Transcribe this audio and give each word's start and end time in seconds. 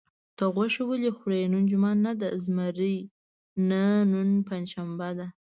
ته 0.37 0.43
غوښې 0.53 0.83
ولې 0.89 1.11
خورې؟ 1.17 1.41
نن 1.53 1.63
جمعه 1.71 1.93
نه 2.05 2.13
ده؟ 2.19 2.29
زمري: 2.43 2.95
نه، 3.69 3.83
نن 4.11 4.29
پنجشنبه 4.47 5.09
ده. 5.17 5.27